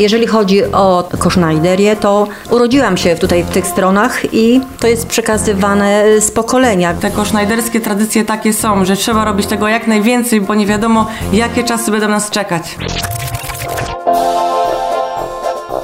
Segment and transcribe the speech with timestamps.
[0.00, 6.20] Jeżeli chodzi o kosznajderię, to urodziłam się tutaj w tych stronach i to jest przekazywane
[6.20, 6.94] z pokolenia.
[6.94, 11.64] Te kosznajderskie tradycje takie są, że trzeba robić tego jak najwięcej, bo nie wiadomo, jakie
[11.64, 12.62] czasy będą nas czekać.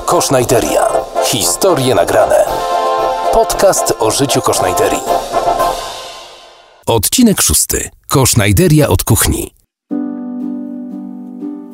[0.07, 0.89] Kosznajteria.
[1.25, 2.45] Historie nagrane.
[3.33, 5.01] Podcast o życiu kosznajterii.
[6.87, 7.91] Odcinek szósty.
[8.09, 9.56] Kosznajderia od kuchni.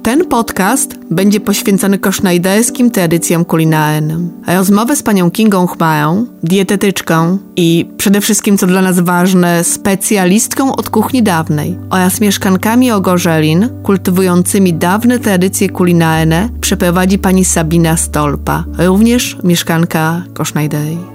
[0.02, 4.30] Ten podcast będzie poświęcony kosznajderskim tradycjom kulinarnym.
[4.46, 10.90] Rozmowę z panią Kingą Chmarą, dietetyczką i przede wszystkim, co dla nas ważne, specjalistką od
[10.90, 20.22] kuchni dawnej oraz mieszkankami Ogorzelin, kultywującymi dawne tradycje kulinarne, przeprowadzi pani Sabina Stolpa, również mieszkanka
[20.34, 21.11] Kosznajderii.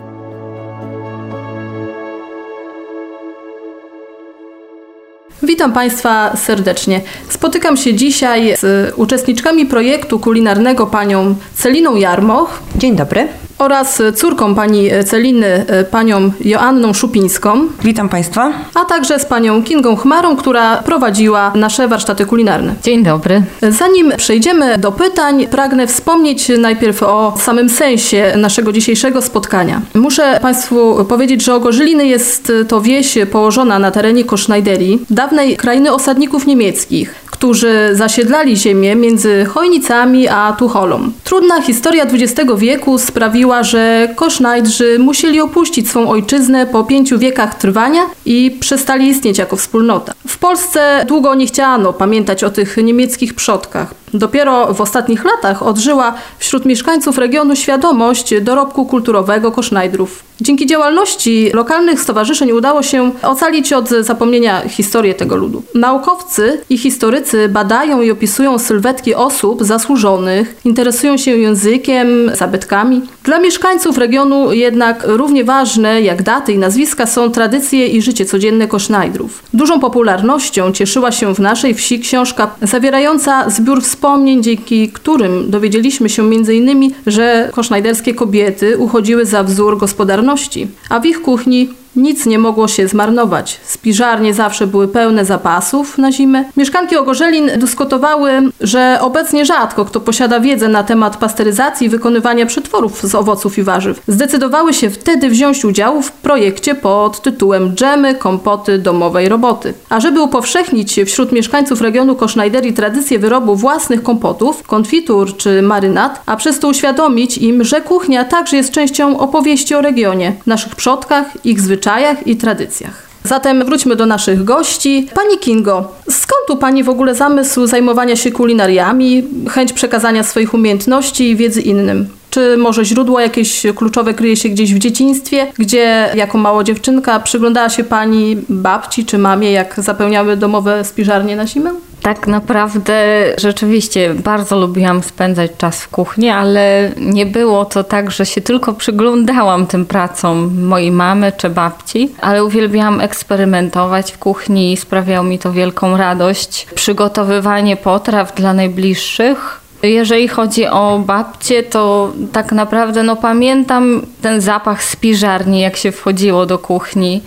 [5.44, 7.02] Witam Państwa serdecznie.
[7.30, 12.60] Spotykam się dzisiaj z uczestniczkami projektu kulinarnego panią Celiną Jarmoch.
[12.76, 17.68] Dzień dobry oraz córką pani Celiny, panią Joanną Szupińską.
[17.84, 18.52] Witam Państwa.
[18.74, 22.76] A także z panią Kingą Chmarą, która prowadziła nasze warsztaty kulinarne.
[22.84, 23.44] Dzień dobry.
[23.70, 29.82] Zanim przejdziemy do pytań, pragnę wspomnieć najpierw o samym sensie naszego dzisiejszego spotkania.
[29.94, 36.48] Muszę Państwu powiedzieć, że Ogorzyliny jest to wieś położona na terenie Kosznajderii, dawnej krainy osadników
[36.48, 41.12] niemieckich którzy zasiedlali ziemię między Chojnicami a Tucholą.
[41.24, 48.02] Trudna historia XX wieku sprawiła, że Kosznajdrzy musieli opuścić swą ojczyznę po pięciu wiekach trwania
[48.26, 50.14] i przestali istnieć jako wspólnota.
[50.28, 53.94] W Polsce długo nie chciano pamiętać o tych niemieckich przodkach.
[54.14, 60.24] Dopiero w ostatnich latach odżyła wśród mieszkańców regionu świadomość dorobku kulturowego Kosznajdrów.
[60.42, 65.64] Dzięki działalności lokalnych stowarzyszeń udało się ocalić od zapomnienia historię tego ludu.
[65.76, 73.02] Naukowcy i historycy badają i opisują sylwetki osób zasłużonych, interesują się językiem, zabytkami.
[73.24, 78.68] Dla mieszkańców regionu jednak równie ważne jak daty i nazwiska są tradycje i życie codzienne
[78.68, 79.44] Kosznajdrów.
[79.54, 83.97] Dużą popularnością cieszyła się w naszej wsi książka zawierająca zbiór wspomnień,
[84.42, 91.22] dzięki którym dowiedzieliśmy się m.in., że kosznajderskie kobiety uchodziły za wzór gospodarności, a w ich
[91.22, 93.60] kuchni nic nie mogło się zmarnować.
[93.66, 96.46] Spiżarnie zawsze były pełne zapasów na zimę.
[96.58, 98.32] Mieszkanki Ogorzelin dyskutowały,
[98.62, 103.64] że obecnie rzadko kto posiada wiedzę na temat pasteryzacji i wykonywania przetworów z owoców i
[103.64, 104.02] warzyw.
[104.08, 109.74] Zdecydowały się wtedy wziąć udział w projekcie pod tytułem Dżemy, kompoty, domowej roboty.
[109.90, 116.36] A żeby upowszechnić wśród mieszkańców regionu Kosznajderii tradycję wyrobu własnych kompotów, konfitur czy marynat, a
[116.36, 121.62] przez to uświadomić im, że kuchnia także jest częścią opowieści o regionie, naszych przodkach, ich
[121.62, 123.08] zwyczajach, zwyczajach i tradycjach.
[123.24, 125.08] Zatem wróćmy do naszych gości.
[125.14, 131.30] Pani Kingo, skąd tu Pani w ogóle zamysł zajmowania się kulinariami, chęć przekazania swoich umiejętności
[131.30, 132.08] i wiedzy innym?
[132.30, 137.70] Czy może źródło jakieś kluczowe kryje się gdzieś w dzieciństwie, gdzie jako mała dziewczynka przyglądała
[137.70, 141.72] się pani babci czy mamie, jak zapełniały domowe spiżarnie na zimę?
[142.08, 142.94] Tak naprawdę
[143.38, 148.74] rzeczywiście bardzo lubiłam spędzać czas w kuchni, ale nie było to tak, że się tylko
[148.74, 155.40] przyglądałam tym pracom mojej mamy czy babci, ale uwielbiałam eksperymentować w kuchni i sprawiało mi
[155.40, 156.68] to wielką radość.
[156.76, 164.84] Przygotowywanie potraw dla najbliższych, jeżeli chodzi o babcie, to tak naprawdę no, pamiętam ten zapach
[164.84, 167.22] z piżarni, jak się wchodziło do kuchni.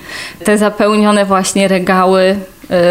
[0.45, 2.37] Te zapełnione właśnie regały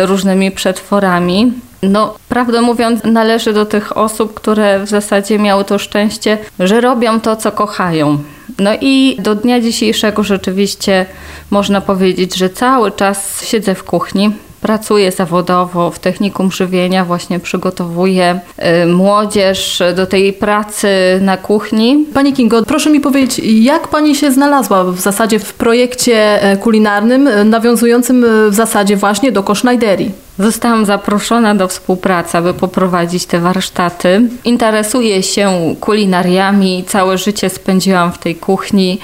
[0.05, 1.53] różnymi przetworami.
[1.83, 7.19] No, prawdę mówiąc, należy do tych osób, które w zasadzie miały to szczęście, że robią
[7.19, 8.17] to, co kochają.
[8.59, 11.05] No i do dnia dzisiejszego rzeczywiście
[11.49, 14.31] można powiedzieć, że cały czas siedzę w kuchni.
[14.61, 18.39] Pracuję zawodowo w technikum żywienia, właśnie przygotowuję
[18.83, 20.87] y, młodzież do tej pracy
[21.21, 22.05] na kuchni.
[22.13, 27.27] Pani Kingo, proszę mi powiedzieć, jak Pani się znalazła w zasadzie w projekcie e, kulinarnym
[27.27, 30.28] e, nawiązującym e, w zasadzie właśnie do Kosznajderii?
[30.39, 34.21] Zostałam zaproszona do współpracy, aby poprowadzić te warsztaty.
[34.43, 38.99] Interesuję się kulinariami, całe życie spędziłam w tej kuchni,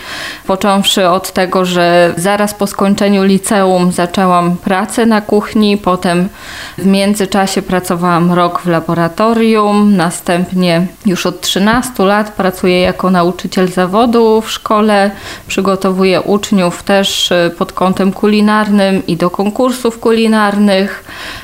[0.47, 6.29] począwszy od tego, że zaraz po skończeniu liceum zaczęłam pracę na kuchni, potem
[6.77, 14.41] w międzyczasie pracowałam rok w laboratorium, następnie już od 13 lat pracuję jako nauczyciel zawodu
[14.41, 15.11] w szkole,
[15.47, 21.03] przygotowuję uczniów też pod kątem kulinarnym i do konkursów kulinarnych.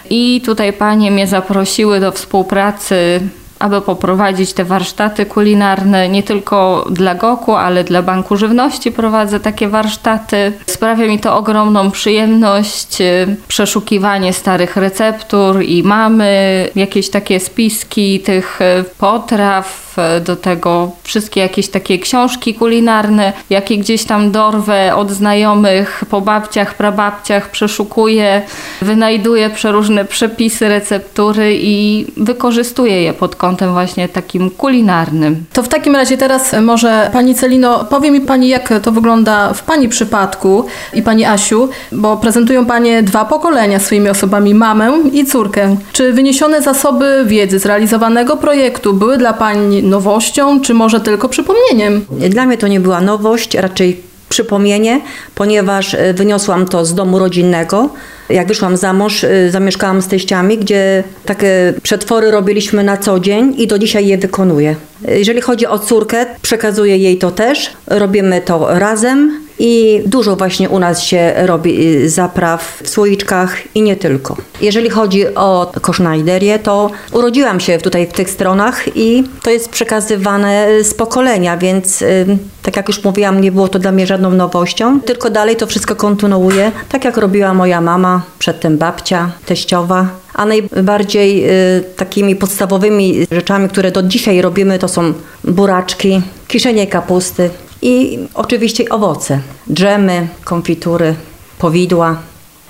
[0.10, 3.22] I tutaj panie mnie zaprosiły do współpracy
[3.62, 9.68] aby poprowadzić te warsztaty kulinarne nie tylko dla GOKU, ale dla Banku Żywności prowadzę takie
[9.68, 10.54] warsztaty.
[10.66, 18.60] Sprawia mi to ogromną przyjemność, y, przeszukiwanie starych receptur i mamy jakieś takie spiski tych
[18.62, 25.12] y, potraw, y, do tego wszystkie jakieś takie książki kulinarne, jakie gdzieś tam dorwę od
[25.12, 28.42] znajomych po babciach, prababciach, przeszukuję,
[28.81, 35.45] wynajduję przeróżne przepisy, receptury i wykorzystuję je pod kątem właśnie takim kulinarnym.
[35.53, 39.63] To w takim razie teraz może Pani Celino, powie mi Pani, jak to wygląda w
[39.63, 45.75] Pani przypadku i Pani Asiu, bo prezentują Panie dwa pokolenia swoimi osobami, mamę i córkę.
[45.92, 52.06] Czy wyniesione zasoby wiedzy z realizowanego projektu były dla Pani nowością, czy może tylko przypomnieniem?
[52.30, 55.01] Dla mnie to nie była nowość, raczej przypomnienie,
[55.36, 57.89] ponieważ e, wyniosłam to z domu rodzinnego.
[58.30, 63.54] Jak wyszłam za mąż, e, zamieszkałam z teściami, gdzie takie przetwory robiliśmy na co dzień
[63.57, 64.75] i do dzisiaj je wykonuję.
[65.07, 67.72] Jeżeli chodzi o córkę, przekazuję jej to też.
[67.88, 73.81] Robimy to razem i dużo właśnie u nas się robi y, zapraw w słoiczkach i
[73.81, 74.38] nie tylko.
[74.62, 80.68] Jeżeli chodzi o kosznajderię, to urodziłam się tutaj w tych stronach i to jest przekazywane
[80.84, 85.02] z pokolenia, więc y, tak jak już mówiłam, nie było to dla mnie żadną nowością,
[85.02, 90.08] tylko dalej to wszystko kontynuuję, tak jak robiła moja mama, przedtem babcia, teściowa.
[90.34, 95.13] A najbardziej y, takimi podstawowymi rzeczami, które do dzisiaj robimy, to są
[95.44, 97.50] buraczki, kiszenie kapusty
[97.81, 99.39] i oczywiście owoce,
[99.74, 101.16] dżemy, konfitury,
[101.60, 102.16] powidła.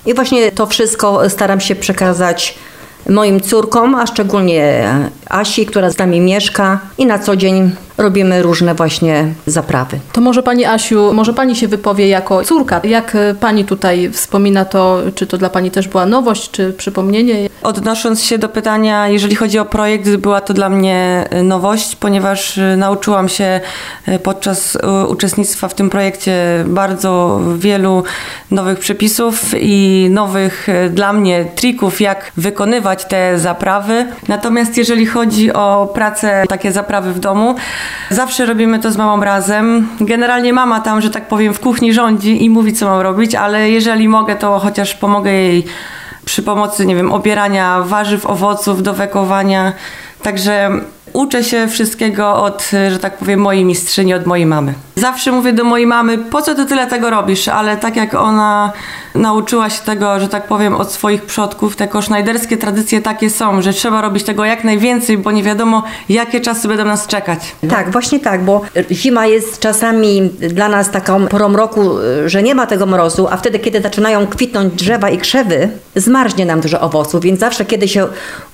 [0.05, 2.55] I właśnie to wszystko staram się przekazać
[3.09, 4.87] moim córkom, a szczególnie
[5.29, 9.99] Asi, która z nami mieszka i na co dzień robimy różne właśnie zaprawy.
[10.11, 12.81] To może Pani Asiu, może Pani się wypowie jako córka.
[12.83, 17.49] Jak e, Pani tutaj wspomina to, czy to dla Pani też była nowość, czy przypomnienie?
[17.63, 22.57] Odnosząc się do pytania, jeżeli chodzi o projekt, była to dla mnie y, nowość, ponieważ
[22.57, 23.59] y, nauczyłam się
[24.23, 24.77] podczas
[25.07, 28.03] uczestnictwa w tym projekcie bardzo wielu
[28.51, 34.07] nowych przepisów i nowych dla mnie trików, jak wykonywać te zaprawy.
[34.27, 37.55] Natomiast jeżeli chodzi o pracę, takie zaprawy w domu,
[38.09, 39.87] zawsze robimy to z mamą razem.
[40.01, 43.69] Generalnie mama tam, że tak powiem, w kuchni rządzi i mówi, co mam robić, ale
[43.69, 45.65] jeżeli mogę, to chociaż pomogę jej
[46.25, 49.73] przy pomocy, nie wiem, obierania warzyw, owoców, dowekowania.
[50.23, 50.69] Także
[51.13, 54.73] uczę się wszystkiego od, że tak powiem, mojej mistrzyni, od mojej mamy.
[54.95, 57.47] Zawsze mówię do mojej mamy, po co ty tyle tego robisz?
[57.47, 58.71] Ale tak jak ona
[59.15, 63.73] nauczyła się tego, że tak powiem, od swoich przodków, te kosznajderskie tradycje takie są, że
[63.73, 67.55] trzeba robić tego jak najwięcej, bo nie wiadomo, jakie czasy będą nas czekać.
[67.69, 68.61] Tak, właśnie tak, bo
[68.91, 71.89] zima jest czasami dla nas taką porą roku,
[72.25, 76.61] że nie ma tego mrozu, a wtedy, kiedy zaczynają kwitnąć drzewa i krzewy, zmarznie nam
[76.61, 78.07] dużo owoców, więc zawsze, kiedy się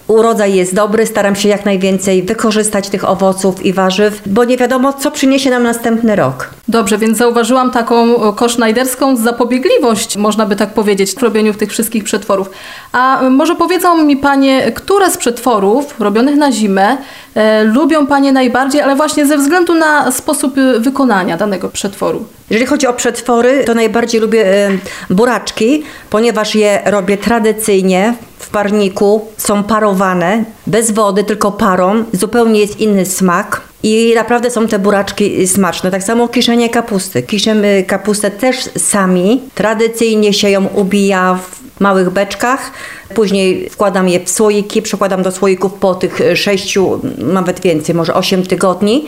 [0.08, 4.94] urodzaj jest dobry, staram się jak najwięcej wykorzystać tych owoców i warzyw, bo nie wiadomo,
[4.94, 6.50] co przyniesie nam następny rok.
[6.68, 12.50] Dobrze, więc zauważyłam taką kosznajderską zapobiegliwość, można by tak powiedzieć, w robieniu tych wszystkich przetworów.
[12.92, 16.98] A może powiedzą mi Panie, które z przetworów robionych na zimę
[17.36, 22.26] e, lubią Panie najbardziej, ale właśnie ze względu na sposób e, wykonania danego przetworu?
[22.50, 24.70] Jeżeli chodzi o przetwory, to najbardziej lubię e,
[25.10, 32.80] buraczki, ponieważ je robię tradycyjnie w parniku, są parowane, bez wody, tylko parą, zupełnie jest
[32.80, 33.62] inny smak.
[33.84, 35.92] I naprawdę są te buraczki smaczne.
[35.92, 37.24] Tak samo kiszenie kapusty.
[37.24, 39.42] Kiszemy kapustę też sami.
[39.56, 42.72] Tradycyjnie się ją ubija w małych beczkach.
[43.14, 48.46] Później wkładam je w słoiki, przekładam do słoików po tych sześciu, nawet więcej, może 8
[48.46, 49.06] tygodni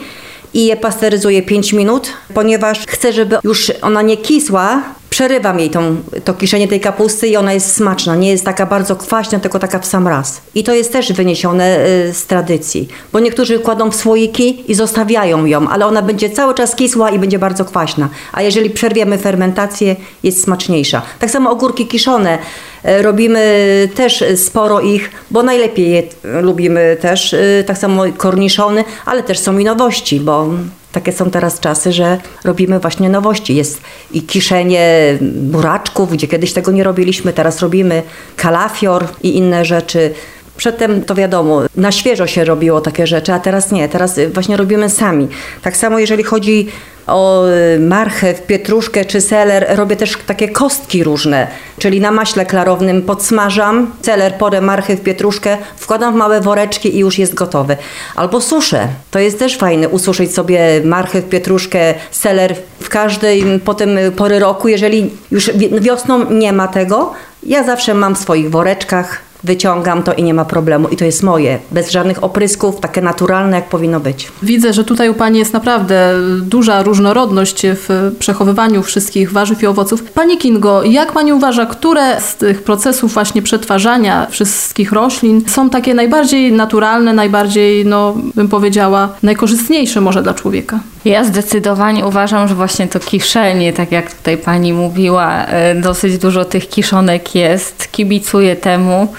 [0.54, 4.82] i je pasteryzuję 5 minut, ponieważ chcę, żeby już ona nie kisła.
[5.10, 8.16] Przerywam jej tą, to kiszenie tej kapusty i ona jest smaczna.
[8.16, 10.40] Nie jest taka bardzo kwaśna, tylko taka w sam raz.
[10.54, 12.88] I to jest też wyniesione y, z tradycji.
[13.12, 17.18] Bo niektórzy kładą w słoiki i zostawiają ją, ale ona będzie cały czas kisła i
[17.18, 18.08] będzie bardzo kwaśna.
[18.32, 21.02] A jeżeli przerwiemy fermentację, jest smaczniejsza.
[21.18, 22.38] Tak samo ogórki kiszone.
[22.84, 27.32] y, Robimy też sporo ich, bo najlepiej je y, lubimy też.
[27.32, 30.46] y, Tak samo korniszony, ale też są i nowości, bo
[30.92, 33.54] takie są teraz czasy, że robimy właśnie nowości.
[33.54, 33.80] Jest
[34.12, 38.02] i kiszenie buraczków, gdzie kiedyś tego nie robiliśmy, teraz robimy
[38.36, 40.14] kalafior i inne rzeczy.
[40.60, 44.56] Przedtem to wiadomo, na świeżo się robiło takie rzeczy, a teraz nie, teraz y, właśnie
[44.56, 45.28] robimy sami.
[45.62, 46.68] Tak samo jeżeli chodzi
[47.06, 51.46] o y, marchew, pietruszkę czy seler, robię też takie kostki różne,
[51.78, 57.18] czyli na maśle klarownym podsmażam seler, porę, marchew, pietruszkę, wkładam w małe woreczki i już
[57.18, 57.76] jest gotowy.
[58.16, 64.12] Albo suszę, to jest też fajne, ususzyć sobie marchew, pietruszkę, seler w każdej potem y,
[64.12, 67.12] pory roku, jeżeli już wi- wiosną nie ma tego,
[67.42, 70.88] ja zawsze mam w swoich woreczkach, wyciągam to i nie ma problemu.
[70.88, 74.28] I to jest moje, bez żadnych oprysków, takie naturalne, jak powinno być.
[74.42, 80.02] Widzę, że tutaj u Pani jest naprawdę duża różnorodność w przechowywaniu wszystkich warzyw i owoców.
[80.02, 85.94] Pani Kingo, jak Pani uważa, które z tych procesów właśnie przetwarzania wszystkich roślin są takie
[85.94, 90.80] najbardziej naturalne, najbardziej, no bym powiedziała, najkorzystniejsze może dla człowieka?
[91.04, 96.44] Ja zdecydowanie uważam, że właśnie to kiszenie, tak jak tutaj pani mówiła, e, dosyć dużo
[96.44, 97.92] tych kiszonek jest.
[97.92, 99.12] Kibicuję temu.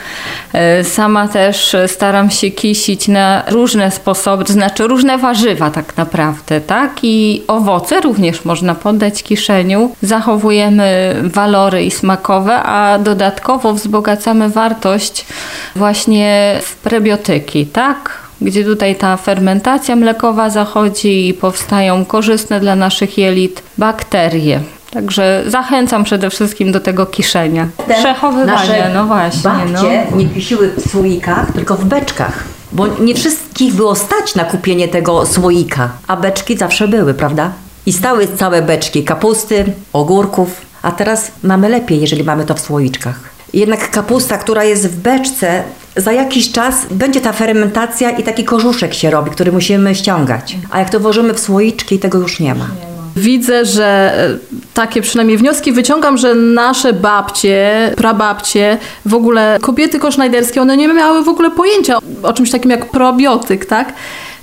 [0.54, 6.62] E, Sama też staram się kisić na różne sposoby, to znaczy różne warzywa tak naprawdę,
[6.62, 6.92] tak?
[7.04, 9.96] I owoce również można poddać kiszeniu.
[10.02, 15.26] Zachowujemy walory i smakowe, a dodatkowo wzbogacamy wartość
[15.76, 18.31] właśnie w prebiotyki, tak?
[18.42, 24.60] Gdzie tutaj ta fermentacja mlekowa zachodzi i powstają korzystne dla naszych jelit bakterie.
[24.92, 27.68] Także zachęcam przede wszystkim do tego kiszenia.
[28.00, 29.42] Przechowywania, Nasze no właśnie.
[29.44, 30.18] Babcie No.
[30.18, 32.44] nie kisiły w słoikach, tylko w beczkach.
[32.72, 37.52] Bo nie wszystkich było stać na kupienie tego słoika, a beczki zawsze były, prawda?
[37.86, 43.20] I stały całe beczki kapusty, ogórków, a teraz mamy lepiej, jeżeli mamy to w słoiczkach.
[43.54, 45.64] Jednak kapusta, która jest w beczce,
[45.96, 50.58] za jakiś czas będzie ta fermentacja i taki korzuszek się robi, który musimy ściągać.
[50.72, 52.68] A jak to włożymy w słoiczki, tego już nie ma.
[53.16, 54.38] Widzę, że e,
[54.74, 61.24] takie przynajmniej wnioski wyciągam, że nasze babcie, prababcie, w ogóle kobiety kosznajderskie, one nie miały
[61.24, 63.94] w ogóle pojęcia o czymś takim jak probiotyk, tak?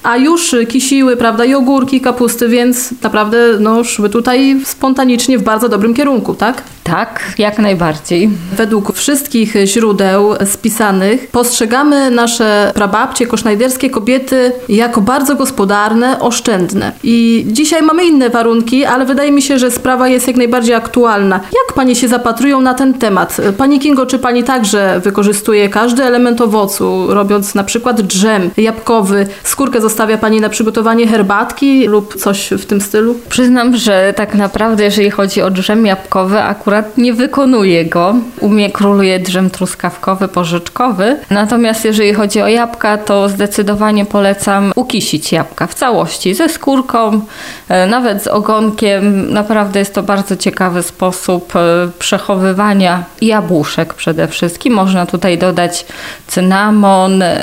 [0.02, 5.68] A już kisiły, prawda, i ogórki, kapusty, więc naprawdę no, szły tutaj spontanicznie w bardzo
[5.68, 6.62] dobrym kierunku, tak?
[6.90, 8.30] Tak, jak najbardziej.
[8.52, 16.92] Według wszystkich źródeł spisanych postrzegamy nasze prababcie kosznajderskie kobiety jako bardzo gospodarne, oszczędne.
[17.02, 21.36] I dzisiaj mamy inne warunki, ale wydaje mi się, że sprawa jest jak najbardziej aktualna.
[21.36, 23.36] Jak Panie się zapatrują na ten temat?
[23.56, 29.80] Pani Kingo, czy Pani także wykorzystuje każdy element owocu, robiąc na przykład drzem jabłkowy, skórkę
[29.80, 33.14] zostawia Pani na przygotowanie herbatki lub coś w tym stylu?
[33.28, 38.14] Przyznam, że tak naprawdę, jeżeli chodzi o drzem jabłkowy, akurat nie wykonuję go.
[38.40, 41.16] U mnie króluje drzem truskawkowy, porzeczkowy.
[41.30, 47.20] Natomiast jeżeli chodzi o jabłka, to zdecydowanie polecam ukisić jabłka w całości, ze skórką,
[47.68, 49.32] e, nawet z ogonkiem.
[49.32, 51.60] Naprawdę jest to bardzo ciekawy sposób e,
[51.98, 54.74] przechowywania jabłuszek przede wszystkim.
[54.74, 55.86] Można tutaj dodać
[56.26, 57.38] cynamon, e,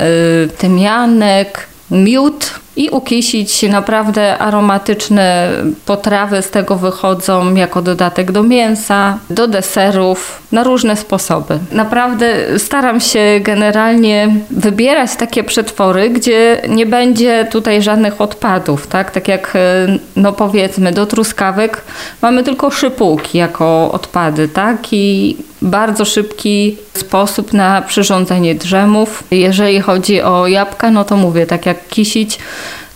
[0.58, 3.64] tymianek, miód i ukisić.
[3.64, 5.50] Naprawdę aromatyczne
[5.86, 11.60] potrawy z tego wychodzą jako dodatek do mięsa, do deserów, na różne sposoby.
[11.72, 19.12] Naprawdę staram się generalnie wybierać takie przetwory, gdzie nie będzie tutaj żadnych odpadów, tak?
[19.12, 21.82] Tak jak, e, no powiedzmy, do truskawek
[22.22, 24.78] mamy tylko szypułki jako odpady, tak?
[24.92, 29.24] I bardzo szybki sposób na przyrządzenie drzemów.
[29.32, 32.40] Jeżeli chodzi o jabłka, no to mówię, tak jak kisić,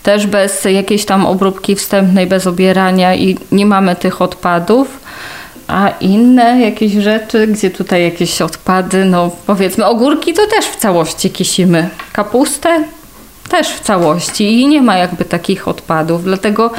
[0.02, 5.00] też bez jakiejś tam obróbki wstępnej, bez obierania i nie mamy tych odpadów.
[5.68, 11.30] A inne jakieś rzeczy, gdzie tutaj jakieś odpady, no powiedzmy ogórki to też w całości
[11.30, 11.88] kisimy.
[12.12, 12.84] Kapustę
[13.50, 16.24] też w całości i nie ma jakby takich odpadów.
[16.24, 16.70] Dlatego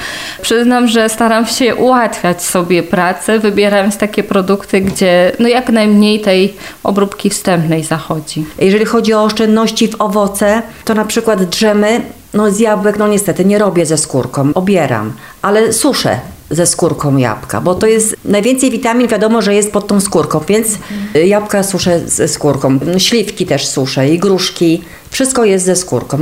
[0.41, 6.53] przyznam, że staram się ułatwiać sobie pracę, wybierając takie produkty, gdzie no jak najmniej tej
[6.83, 8.45] obróbki wstępnej zachodzi.
[8.59, 12.01] Jeżeli chodzi o oszczędności w owoce, to na przykład drzemy,
[12.33, 17.61] no z jabłek, no niestety nie robię ze skórką, obieram, ale suszę ze skórką jabłka,
[17.61, 20.67] bo to jest najwięcej witamin wiadomo, że jest pod tą skórką, więc
[21.25, 26.17] jabłka suszę ze skórką, śliwki też suszę i gruszki, wszystko jest ze skórką.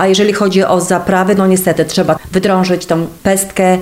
[0.00, 3.78] A jeżeli chodzi o zaprawy, no niestety trzeba wydrążyć tą pestkę,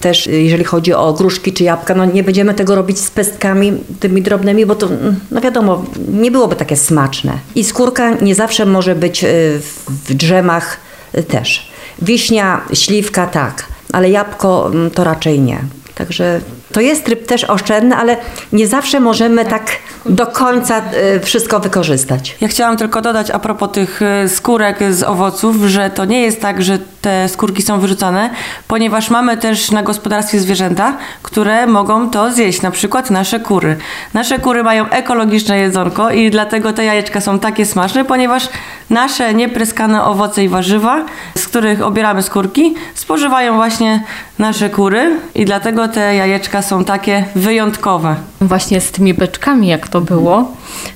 [0.00, 3.72] też y, jeżeli chodzi o gruszki czy jabłka, no nie będziemy tego robić z pestkami
[4.00, 7.32] tymi drobnymi, bo to, mm, no wiadomo, nie byłoby takie smaczne.
[7.54, 10.76] I skórka nie zawsze może być y, w drzemach
[11.14, 11.70] y, też.
[12.02, 15.58] Wiśnia, śliwka tak, ale jabłko mm, to raczej nie.
[15.94, 16.40] Także
[16.72, 18.16] to jest tryb też oszczędny, ale
[18.52, 19.66] nie zawsze możemy tak
[20.06, 20.82] do końca
[21.16, 22.36] y, wszystko wykorzystać.
[22.40, 26.40] Ja chciałam tylko dodać a propos tych e, skórek z owoców, że to nie jest
[26.40, 28.30] tak, że te skórki są wyrzucane,
[28.68, 33.76] ponieważ mamy też na gospodarstwie zwierzęta, które mogą to zjeść, na przykład nasze kury.
[34.14, 38.48] Nasze kury mają ekologiczne jedzonko i dlatego te jajeczka są takie smaczne, ponieważ
[38.90, 44.02] nasze niepryskane owoce i warzywa, z których obieramy skórki, spożywają właśnie
[44.38, 48.16] nasze kury i dlatego te jajeczka są takie wyjątkowe.
[48.40, 50.52] Właśnie z tymi beczkami, jak to było,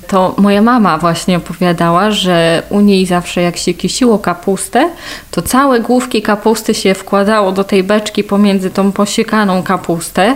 [0.07, 4.89] to moja mama właśnie opowiadała, że u niej zawsze jak się kisiło kapustę,
[5.31, 10.35] to całe główki kapusty się wkładało do tej beczki pomiędzy tą posiekaną kapustę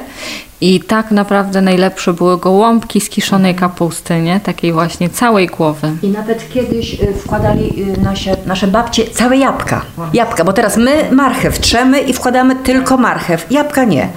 [0.61, 4.39] i tak naprawdę najlepsze były gołąbki z kiszonej kapusty, nie?
[4.39, 5.91] Takiej właśnie całej głowy.
[6.03, 9.81] I nawet kiedyś y, wkładali y, nasze, nasze babcie całe jabłka.
[10.13, 13.51] Jabłka, bo teraz my marchew trzemy i wkładamy tylko marchew.
[13.51, 14.09] Jabłka nie.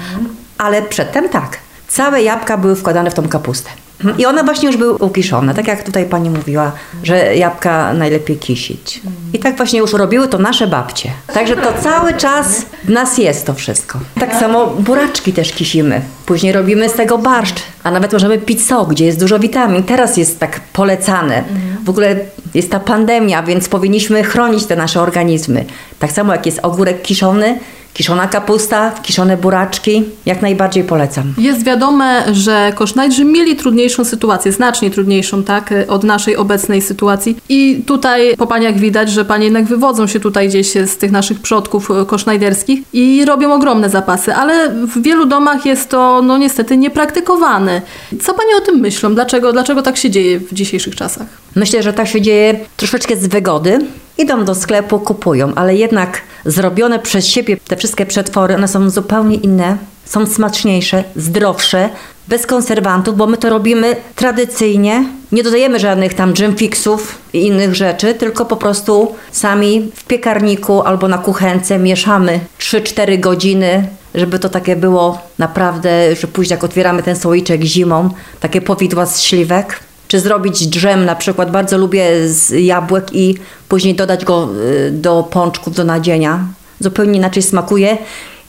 [0.63, 1.59] Ale przedtem tak.
[1.89, 3.71] Całe jabłka były wkładane w tą kapustę.
[4.01, 4.19] Mhm.
[4.19, 9.01] I one właśnie już były ukiszone, tak jak tutaj pani mówiła, że jabłka najlepiej kisić.
[9.33, 11.11] I tak właśnie już robiły to nasze babcie.
[11.35, 13.99] Także to cały czas w nas jest to wszystko.
[14.21, 16.01] Tak samo buraczki też kisimy.
[16.27, 19.83] Później robimy z tego barszcz, a nawet możemy pić sok, gdzie jest dużo witamin.
[19.83, 21.43] Teraz jest tak polecane.
[21.85, 22.17] W ogóle
[22.55, 25.65] jest ta pandemia, więc powinniśmy chronić te nasze organizmy.
[25.99, 27.59] Tak samo jak jest ogórek kiszony,
[27.95, 31.35] kiszona kapusta, kiszone buraczki, jak najbardziej polecam.
[31.39, 37.37] Jest wiadome, że kosznajdrzy mieli trudniejszą sytuację, znacznie trudniejszą, tak, od naszej obecnej sytuacji.
[37.49, 41.41] I tutaj po paniach widać, że panie jednak wywodzą się tutaj gdzieś z tych naszych
[41.41, 47.83] przodków kosznajderskich i robią ogromne zapasy, ale w wielu domach jest to, no niestety, niepraktykowane.
[48.23, 49.15] Co panie o tym myślą?
[49.15, 51.27] Dlaczego, dlaczego tak się dzieje w dzisiejszych czasach?
[51.55, 53.79] Myślę, że tak się dzieje troszeczkę z wygody.
[54.19, 59.37] Idą do sklepu, kupują, ale jednak zrobione przez siebie te wszystkie przetwory, one są zupełnie
[59.37, 61.89] inne, są smaczniejsze, zdrowsze,
[62.29, 65.05] bez konserwantów, bo my to robimy tradycyjnie.
[65.33, 71.09] Nie dodajemy żadnych tam fixów i innych rzeczy, tylko po prostu sami w piekarniku albo
[71.09, 77.17] na kuchence mieszamy 3-4 godziny, żeby to takie było naprawdę, że później jak otwieramy ten
[77.17, 79.81] słoiczek zimą, takie powidła z śliwek,
[80.13, 81.51] czy zrobić drzem na przykład.
[81.51, 83.39] Bardzo lubię z jabłek i
[83.69, 84.49] później dodać go
[84.87, 86.45] y, do pączków, do nadzienia.
[86.81, 87.99] Zupełnie inaczej smakuje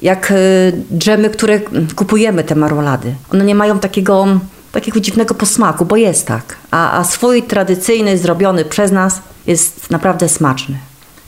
[0.01, 0.35] jak y,
[0.89, 1.59] drzemy, które
[1.95, 3.15] kupujemy, te marolady.
[3.33, 4.27] One nie mają takiego,
[4.71, 6.55] takiego dziwnego posmaku, bo jest tak.
[6.71, 10.77] A, a swój tradycyjny, zrobiony przez nas jest naprawdę smaczny.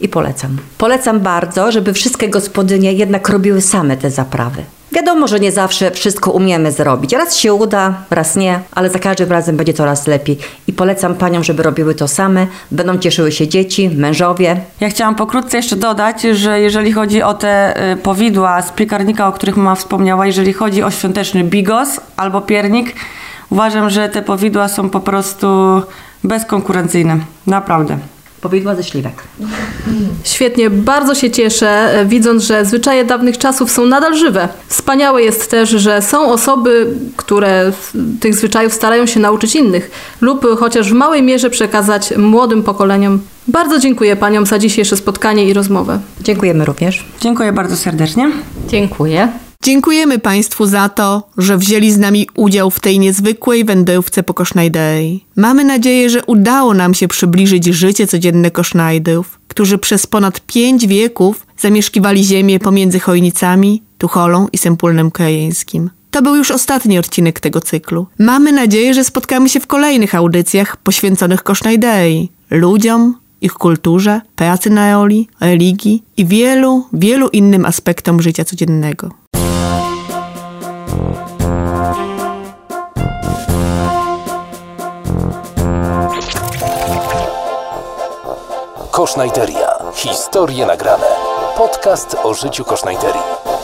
[0.01, 0.57] I polecam.
[0.77, 4.63] Polecam bardzo, żeby wszystkie gospodynie jednak robiły same te zaprawy.
[4.95, 7.13] Wiadomo, że nie zawsze wszystko umiemy zrobić.
[7.13, 10.37] Raz się uda, raz nie, ale za każdym razem będzie coraz lepiej.
[10.67, 12.47] I polecam paniom, żeby robiły to same.
[12.71, 14.61] Będą cieszyły się dzieci, mężowie.
[14.79, 19.31] Ja chciałam pokrótce jeszcze dodać, że jeżeli chodzi o te y, powidła z piekarnika, o
[19.31, 22.95] których mama wspomniała, jeżeli chodzi o świąteczny bigos albo piernik,
[23.49, 25.47] uważam, że te powidła są po prostu
[26.23, 27.17] bezkonkurencyjne.
[27.47, 27.97] Naprawdę.
[28.41, 29.23] Powidła ze śliwek.
[30.23, 34.49] Świetnie, bardzo się cieszę, e, widząc, że zwyczaje dawnych czasów są nadal żywe.
[34.67, 37.71] Wspaniałe jest też, że są osoby, które
[38.19, 43.19] tych zwyczajów starają się nauczyć innych lub chociaż w małej mierze przekazać młodym pokoleniom.
[43.47, 45.99] Bardzo dziękuję Paniom za dzisiejsze spotkanie i rozmowę.
[46.21, 47.05] Dziękujemy również.
[47.21, 48.31] Dziękuję bardzo serdecznie.
[48.67, 49.44] Dziękuję.
[49.63, 55.25] Dziękujemy Państwu za to, że wzięli z nami udział w tej niezwykłej wędrówce po Kosznajdei.
[55.35, 61.45] Mamy nadzieję, że udało nam się przybliżyć życie codzienne Kosznajdów, którzy przez ponad pięć wieków
[61.57, 65.89] zamieszkiwali ziemię pomiędzy Chojnicami, Tucholą i Sempólnem Krajeńskim.
[66.11, 68.07] To był już ostatni odcinek tego cyklu.
[68.19, 74.91] Mamy nadzieję, że spotkamy się w kolejnych audycjach poświęconych Kosznajdei, ludziom, ich kulturze, pracy na
[74.91, 79.11] roli, religii i wielu, wielu innym aspektom życia codziennego.
[89.05, 89.69] Kosznajteria.
[89.93, 91.07] Historie nagrane.
[91.57, 93.54] Podcast o życiu Kosznajterii.